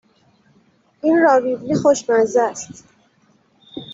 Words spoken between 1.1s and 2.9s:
راویولی خوشمزه است